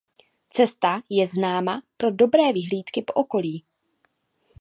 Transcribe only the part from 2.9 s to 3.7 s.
po okolí.